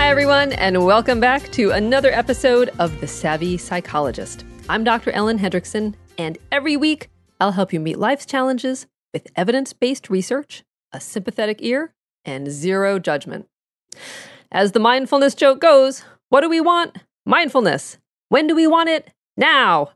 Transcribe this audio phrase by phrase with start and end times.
[0.00, 4.46] Hi, everyone, and welcome back to another episode of The Savvy Psychologist.
[4.66, 5.10] I'm Dr.
[5.10, 10.64] Ellen Hendriksen, and every week I'll help you meet life's challenges with evidence based research,
[10.90, 11.92] a sympathetic ear,
[12.24, 13.46] and zero judgment.
[14.50, 16.96] As the mindfulness joke goes, what do we want?
[17.26, 17.98] Mindfulness.
[18.30, 19.10] When do we want it?
[19.36, 19.90] Now.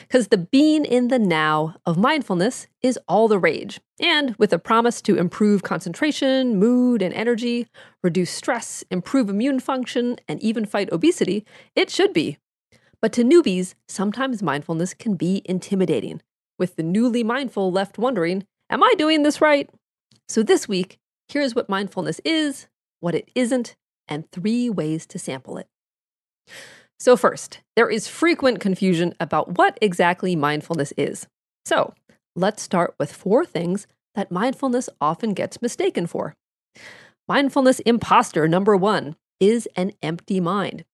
[0.00, 3.80] Because the being in the now of mindfulness is all the rage.
[4.00, 7.68] And with a promise to improve concentration, mood, and energy,
[8.02, 12.38] reduce stress, improve immune function, and even fight obesity, it should be.
[13.00, 16.22] But to newbies, sometimes mindfulness can be intimidating,
[16.58, 19.70] with the newly mindful left wondering, Am I doing this right?
[20.28, 22.68] So this week, here's what mindfulness is,
[23.00, 23.76] what it isn't,
[24.08, 25.68] and three ways to sample it.
[26.98, 31.28] So, first, there is frequent confusion about what exactly mindfulness is.
[31.64, 31.94] So,
[32.34, 36.34] let's start with four things that mindfulness often gets mistaken for.
[37.28, 40.84] Mindfulness imposter number one is an empty mind.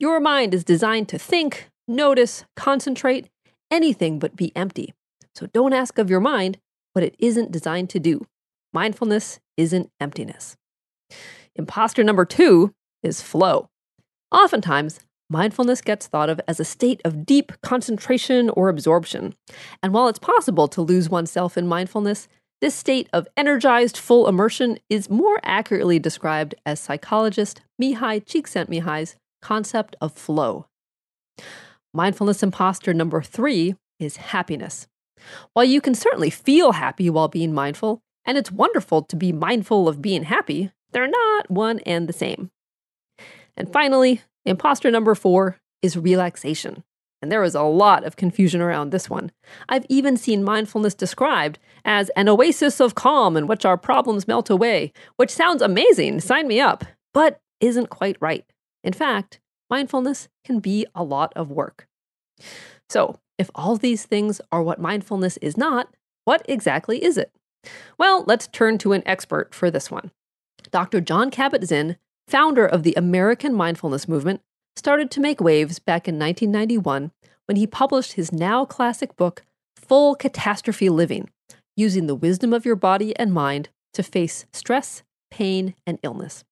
[0.00, 3.28] Your mind is designed to think, notice, concentrate,
[3.70, 4.94] anything but be empty.
[5.34, 6.58] So, don't ask of your mind
[6.92, 8.26] what it isn't designed to do.
[8.72, 10.56] Mindfulness isn't emptiness.
[11.54, 13.68] Imposter number two is flow.
[14.32, 15.00] Oftentimes,
[15.32, 19.34] mindfulness gets thought of as a state of deep concentration or absorption.
[19.82, 22.28] And while it's possible to lose oneself in mindfulness,
[22.60, 29.96] this state of energized full immersion is more accurately described as psychologist Mihaly Csikszentmihalyi's concept
[30.00, 30.66] of flow.
[31.92, 34.86] Mindfulness imposter number three is happiness.
[35.54, 39.88] While you can certainly feel happy while being mindful, and it's wonderful to be mindful
[39.88, 42.50] of being happy, they're not one and the same.
[43.56, 46.84] And finally, Imposter number four is relaxation.
[47.20, 49.30] And there is a lot of confusion around this one.
[49.68, 54.50] I've even seen mindfulness described as an oasis of calm in which our problems melt
[54.50, 58.44] away, which sounds amazing, sign me up, but isn't quite right.
[58.82, 59.38] In fact,
[59.70, 61.86] mindfulness can be a lot of work.
[62.90, 67.32] So, if all these things are what mindfulness is not, what exactly is it?
[67.98, 70.10] Well, let's turn to an expert for this one.
[70.70, 71.00] Dr.
[71.00, 71.96] Jon Kabat-Zinn
[72.32, 74.40] founder of the American mindfulness movement,
[74.74, 77.12] started to make waves back in 1991
[77.44, 79.42] when he published his now classic book,
[79.76, 81.28] Full Catastrophe Living
[81.76, 86.42] Using the Wisdom of Your Body and Mind to Face Stress, Pain, and Illness.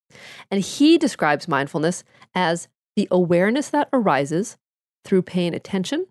[0.50, 2.04] And he describes mindfulness
[2.34, 4.58] as the awareness that arises
[5.06, 6.08] through paying attention,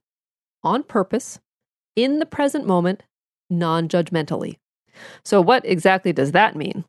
[0.63, 1.39] on purpose,
[1.95, 3.03] in the present moment,
[3.51, 4.55] non judgmentally.
[5.23, 6.85] So, what exactly does that mean?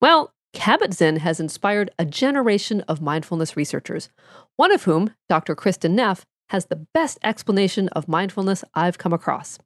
[0.00, 4.08] Well, Kabat-Zinn has inspired a generation of mindfulness researchers,
[4.56, 5.54] one of whom, Dr.
[5.54, 9.58] Kristin Neff, has the best explanation of mindfulness I've come across.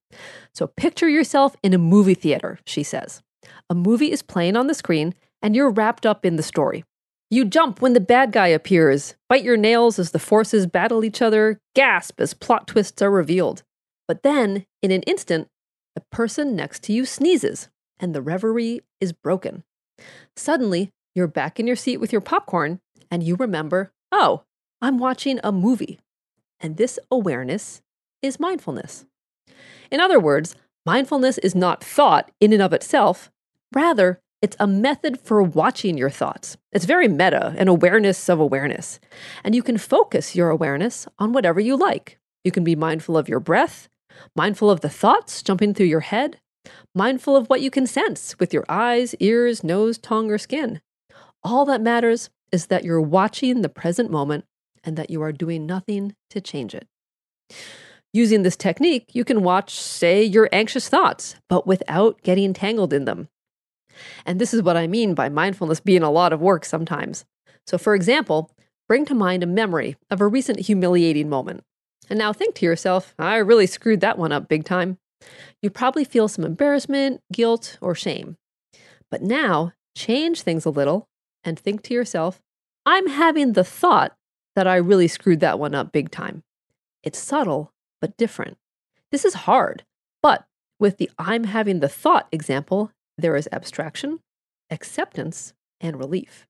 [0.55, 3.23] So picture yourself in a movie theater, she says.
[3.69, 6.85] A movie is playing on the screen, and you're wrapped up in the story.
[7.31, 11.21] You jump when the bad guy appears, bite your nails as the forces battle each
[11.21, 13.63] other, gasp as plot twists are revealed.
[14.07, 15.49] But then, in an instant,
[15.95, 17.69] the person next to you sneezes,
[18.01, 19.65] and the reverie is broken.
[20.37, 22.81] Suddenly, you're back in your seat with your popcorn
[23.11, 24.43] and you remember, oh,
[24.81, 25.99] I'm watching a movie.
[26.61, 27.83] And this awareness
[28.23, 29.05] is mindfulness.
[29.91, 30.55] In other words,
[30.85, 33.31] mindfulness is not thought in and of itself.
[33.73, 36.57] Rather, it's a method for watching your thoughts.
[36.73, 39.01] It's very meta, an awareness of awareness.
[39.43, 42.19] And you can focus your awareness on whatever you like.
[42.45, 43.89] You can be mindful of your breath,
[44.37, 46.41] mindful of the thoughts jumping through your head,
[46.95, 50.81] mindful of what you can sense with your eyes, ears, nose, tongue, or skin.
[51.43, 54.45] All that matters is that you're watching the present moment
[54.85, 56.87] and that you are doing nothing to change it.
[58.13, 63.05] Using this technique, you can watch, say, your anxious thoughts, but without getting tangled in
[63.05, 63.29] them.
[64.25, 67.25] And this is what I mean by mindfulness being a lot of work sometimes.
[67.67, 68.51] So, for example,
[68.89, 71.65] bring to mind a memory of a recent humiliating moment.
[72.09, 74.99] And now think to yourself, I really screwed that one up big time.
[75.63, 78.37] You probably feel some embarrassment, guilt, or shame.
[79.11, 81.09] But now change things a little
[81.45, 82.41] and think to yourself,
[82.87, 84.17] I'm having the thought
[84.55, 86.43] that I really screwed that one up big time.
[87.03, 88.59] It's subtle, but different.
[89.11, 89.85] This is hard,
[90.23, 90.47] but
[90.79, 94.21] with the I'm having the thought example, there is abstraction,
[94.71, 96.47] acceptance, and relief.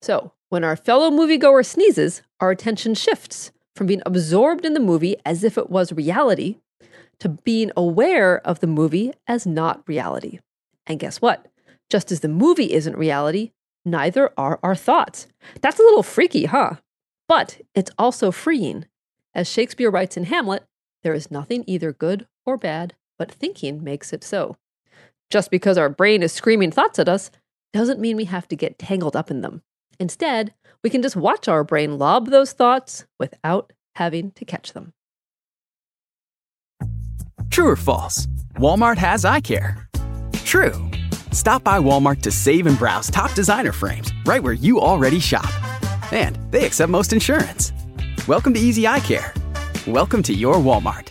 [0.00, 5.16] So, when our fellow moviegoer sneezes, our attention shifts from being absorbed in the movie
[5.24, 6.56] as if it was reality
[7.20, 10.38] to being aware of the movie as not reality.
[10.86, 11.46] And guess what?
[11.90, 13.52] Just as the movie isn't reality,
[13.84, 15.26] neither are our thoughts.
[15.60, 16.76] That's a little freaky, huh?
[17.26, 18.86] But it's also freeing.
[19.34, 20.64] As Shakespeare writes in Hamlet,
[21.02, 24.56] there is nothing either good or bad, but thinking makes it so.
[25.30, 27.30] Just because our brain is screaming thoughts at us
[27.72, 29.62] doesn't mean we have to get tangled up in them.
[30.00, 34.92] Instead, we can just watch our brain lob those thoughts without having to catch them.
[37.58, 38.28] True or false?
[38.54, 39.88] Walmart has eye care.
[40.44, 40.88] True.
[41.32, 45.50] Stop by Walmart to save and browse top designer frames right where you already shop.
[46.12, 47.72] And they accept most insurance.
[48.28, 49.34] Welcome to Easy Eye Care.
[49.88, 51.08] Welcome to your Walmart.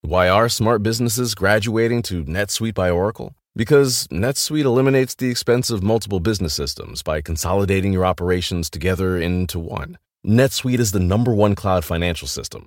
[0.00, 3.36] Why are smart businesses graduating to NetSuite by Oracle?
[3.54, 9.60] Because NetSuite eliminates the expense of multiple business systems by consolidating your operations together into
[9.60, 9.96] one.
[10.26, 12.66] NetSuite is the number one cloud financial system,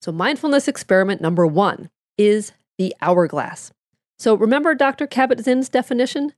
[0.00, 3.72] So, mindfulness experiment number one is the hourglass.
[4.18, 5.06] So, remember Dr.
[5.06, 6.32] Kabat Zinn's definition?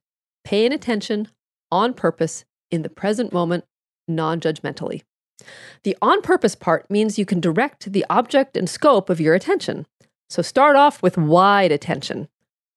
[0.44, 1.28] Paying attention
[1.70, 3.64] on purpose in the present moment,
[4.06, 5.02] non judgmentally.
[5.84, 9.86] The on purpose part means you can direct the object and scope of your attention.
[10.28, 12.28] So, start off with wide attention.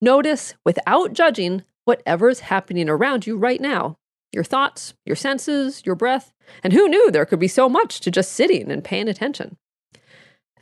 [0.01, 3.97] Notice, without judging, whatever's happening around you right now
[4.31, 6.31] your thoughts, your senses, your breath.
[6.63, 9.57] And who knew there could be so much to just sitting and paying attention?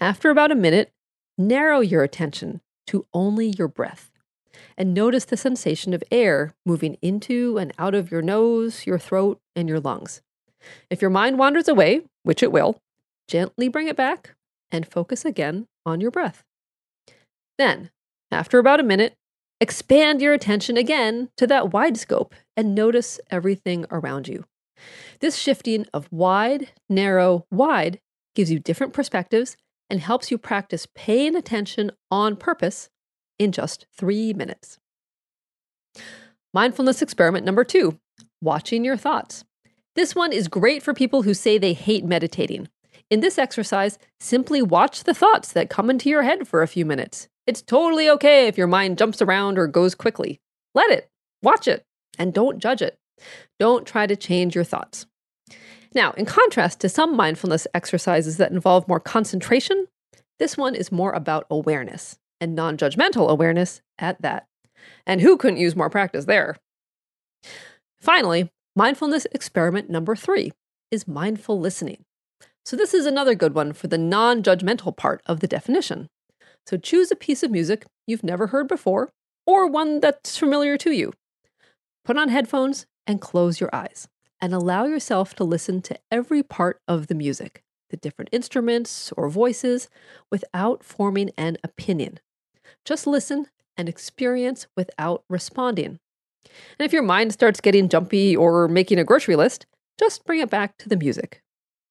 [0.02, 0.94] After about a minute,
[1.38, 4.12] narrow your attention to only your breath
[4.78, 9.42] and notice the sensation of air moving into and out of your nose, your throat,
[9.58, 10.22] and your lungs.
[10.90, 12.80] If your mind wanders away, which it will,
[13.28, 14.36] gently bring it back
[14.72, 16.44] and focus again on your breath.
[17.58, 17.92] Then,
[18.32, 19.16] after about a minute,
[19.60, 24.46] expand your attention again to that wide scope and notice everything around you.
[25.20, 28.00] This shifting of wide, narrow, wide
[28.34, 29.58] gives you different perspectives
[29.90, 32.90] and helps you practice paying attention on purpose
[33.38, 34.80] in just three minutes.
[36.54, 38.00] Mindfulness experiment number two
[38.42, 39.44] watching your thoughts.
[39.96, 42.70] This one is great for people who say they hate meditating.
[43.10, 46.86] In this exercise, simply watch the thoughts that come into your head for a few
[46.86, 47.28] minutes.
[47.48, 50.40] It's totally okay if your mind jumps around or goes quickly.
[50.76, 51.10] Let it,
[51.42, 51.84] watch it,
[52.18, 53.00] and don't judge it.
[53.60, 55.08] Don't try to change your thoughts.
[55.94, 59.88] Now, in contrast to some mindfulness exercises that involve more concentration,
[60.38, 64.48] this one is more about awareness and non judgmental awareness at that.
[65.06, 66.56] And who couldn't use more practice there?
[68.00, 70.54] Finally, mindfulness experiment number three
[70.92, 72.06] is mindful listening.
[72.66, 76.08] So, this is another good one for the non judgmental part of the definition.
[76.68, 79.10] So, choose a piece of music you've never heard before
[79.48, 81.14] or one that's familiar to you.
[82.06, 84.08] Put on headphones and close your eyes
[84.42, 89.30] and allow yourself to listen to every part of the music, the different instruments or
[89.30, 89.90] voices,
[90.32, 92.20] without forming an opinion.
[92.86, 96.00] Just listen and experience without responding.
[96.46, 99.66] And if your mind starts getting jumpy or making a grocery list,
[100.00, 101.42] just bring it back to the music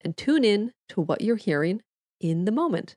[0.01, 1.81] and tune in to what you're hearing
[2.19, 2.95] in the moment.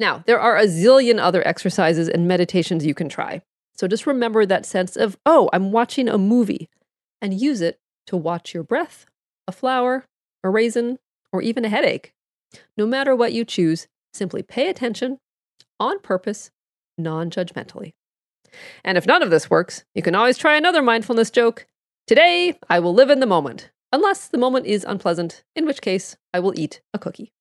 [0.00, 3.42] Now, there are a zillion other exercises and meditations you can try.
[3.74, 6.68] So just remember that sense of, oh, I'm watching a movie,
[7.20, 9.06] and use it to watch your breath,
[9.46, 10.04] a flower,
[10.42, 10.98] a raisin,
[11.32, 12.12] or even a headache.
[12.76, 15.18] No matter what you choose, simply pay attention
[15.80, 16.50] on purpose,
[16.96, 17.92] non judgmentally.
[18.84, 21.66] And if none of this works, you can always try another mindfulness joke.
[22.06, 26.16] Today, I will live in the moment, unless the moment is unpleasant, in which case,
[26.32, 27.32] I will eat a cookie.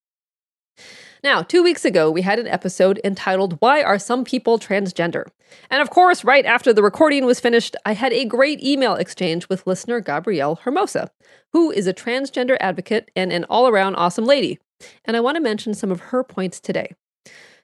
[1.24, 5.28] Now, two weeks ago, we had an episode entitled Why Are Some People Transgender?
[5.70, 9.48] And of course, right after the recording was finished, I had a great email exchange
[9.48, 11.12] with listener Gabrielle Hermosa,
[11.54, 14.60] who is a transgender advocate and an all around awesome lady.
[15.06, 16.94] And I want to mention some of her points today.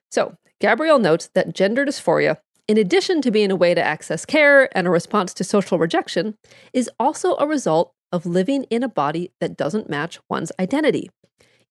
[0.10, 2.38] So, Gabrielle notes that gender dysphoria,
[2.70, 6.36] in addition to being a way to access care and a response to social rejection,
[6.72, 11.10] is also a result of living in a body that doesn't match one's identity.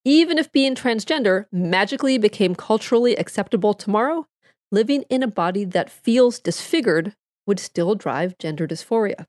[0.05, 4.27] Even if being transgender magically became culturally acceptable tomorrow,
[4.71, 7.15] living in a body that feels disfigured
[7.47, 9.27] would still drive gender dysphoria.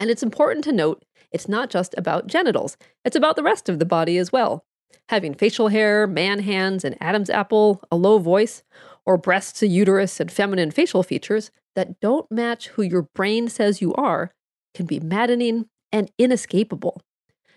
[0.00, 3.78] And it's important to note it's not just about genitals, it's about the rest of
[3.78, 4.64] the body as well.
[5.10, 8.62] Having facial hair, man hands, an Adam's apple, a low voice,
[9.04, 13.82] or breasts, a uterus, and feminine facial features that don't match who your brain says
[13.82, 14.32] you are
[14.74, 17.02] can be maddening and inescapable.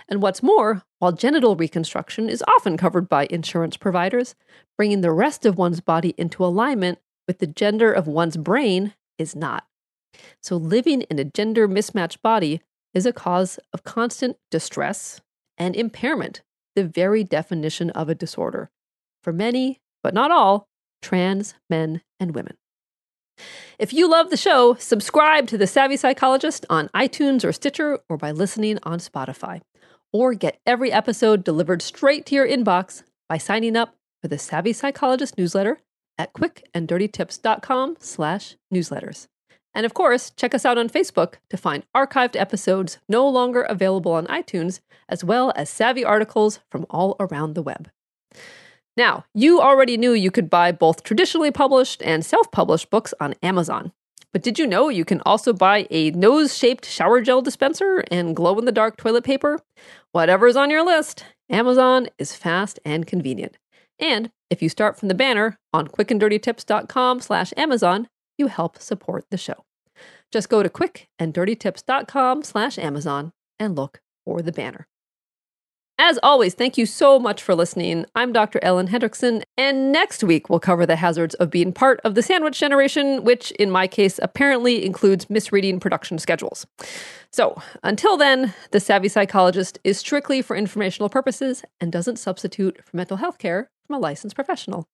[0.09, 4.35] And what's more, while genital reconstruction is often covered by insurance providers,
[4.77, 9.35] bringing the rest of one's body into alignment with the gender of one's brain is
[9.35, 9.65] not.
[10.41, 12.61] So, living in a gender mismatched body
[12.93, 15.21] is a cause of constant distress
[15.57, 16.41] and impairment,
[16.75, 18.69] the very definition of a disorder.
[19.23, 20.67] For many, but not all,
[21.01, 22.55] trans men and women.
[23.77, 28.17] If you love the show, subscribe to The Savvy Psychologist on iTunes or Stitcher or
[28.17, 29.61] by listening on Spotify
[30.11, 34.73] or get every episode delivered straight to your inbox by signing up for the Savvy
[34.73, 35.79] Psychologist newsletter
[36.17, 39.27] at quickanddirtytips.com slash newsletters.
[39.73, 44.13] And of course, check us out on Facebook to find archived episodes no longer available
[44.13, 47.91] on iTunes, as well as savvy articles from all around the web.
[48.95, 53.35] Now, you already knew you could buy both traditionally published and self published books on
[53.43, 53.91] Amazon.
[54.34, 58.36] But did you know you can also buy a nose shaped shower gel dispenser and
[58.36, 59.60] glow in the dark toilet paper?
[60.12, 63.57] Whatever's on your list, Amazon is fast and convenient.
[64.00, 68.07] And if you start from the banner on quickanddirtytips.com slash Amazon,
[68.38, 69.65] you help support the show.
[70.31, 74.88] Just go to quickanddirtytips.com slash Amazon and look for the banner.
[76.00, 78.06] As always, thank you so much for listening.
[78.13, 78.60] I'm Dr.
[78.62, 82.60] Ellen Hendriksen, and next week we'll cover the hazards of being part of the sandwich
[82.60, 86.68] generation, which in my case apparently includes misreading production schedules.
[87.32, 92.96] So, until then, the Savvy Psychologist is strictly for informational purposes and doesn't substitute for
[92.96, 94.86] mental health care from a licensed professional.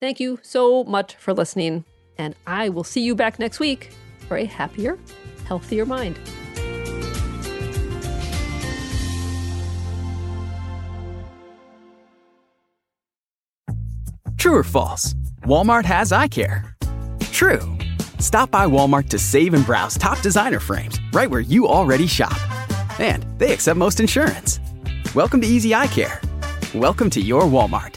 [0.00, 1.84] Thank you so much for listening,
[2.18, 3.90] and I will see you back next week
[4.28, 4.96] for a happier,
[5.48, 6.20] healthier mind.
[14.46, 15.12] True or false?
[15.42, 16.76] Walmart has eye care.
[17.32, 17.62] True.
[18.20, 22.38] Stop by Walmart to save and browse top designer frames right where you already shop.
[23.00, 24.60] And they accept most insurance.
[25.16, 26.20] Welcome to Easy Eye Care.
[26.76, 27.96] Welcome to your Walmart.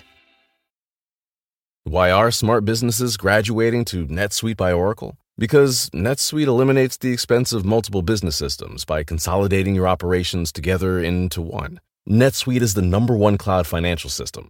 [1.83, 5.17] Why are smart businesses graduating to NetSuite by Oracle?
[5.37, 11.43] Because NetSuite eliminates the expense of multiple business systems by consolidating your operations together into
[11.43, 11.79] one.
[12.09, 14.49] NetSuite is the number one cloud financial system